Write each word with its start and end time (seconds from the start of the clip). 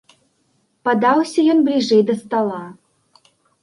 Падаўся 0.89 1.39
ён 1.55 1.63
бліжэй 1.69 2.03
да 2.11 2.19
стала. 2.25 2.61